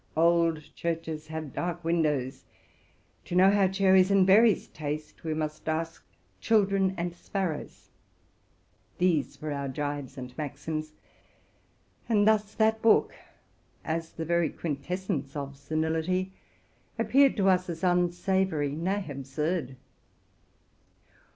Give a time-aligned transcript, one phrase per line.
[0.13, 2.45] '* Old churches have dark windows:
[3.25, 6.03] to know how cherries and berries taste, we must ask
[6.39, 7.91] children and sparrows.''
[8.97, 10.93] These were our gibes and maxims;
[12.09, 13.13] and thus that book,
[13.85, 16.33] as the very quintessence of senility,
[16.97, 19.75] appeared to us as unsavory, nay, absurd.